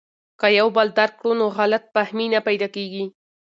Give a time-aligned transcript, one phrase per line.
[0.39, 3.03] که یو بل درک کړو نو غلط فهمي نه پیدا کیږي.